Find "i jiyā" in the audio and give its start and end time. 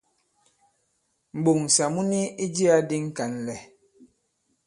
2.43-2.77